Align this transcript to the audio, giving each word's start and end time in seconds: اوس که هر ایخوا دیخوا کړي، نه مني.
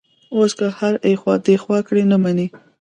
اوس 0.35 0.51
که 0.59 0.65
هر 0.79 0.93
ایخوا 1.07 1.33
دیخوا 1.47 1.77
کړي، 1.87 2.03
نه 2.11 2.17
مني. 2.23 2.47